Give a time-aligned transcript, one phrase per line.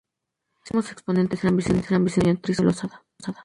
[0.63, 3.05] Sus máximos exponentes eran Vicente Risco y Antonio Losada.